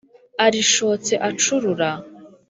arishotse 0.45 1.13
acurura, 1.29 1.91